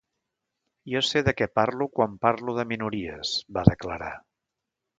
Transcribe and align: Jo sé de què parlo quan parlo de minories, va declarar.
Jo 0.93 1.01
sé 1.09 1.21
de 1.27 1.33
què 1.41 1.47
parlo 1.59 1.87
quan 1.99 2.17
parlo 2.25 2.57
de 2.61 2.67
minories, 2.73 3.35
va 3.59 3.69
declarar. 3.73 4.13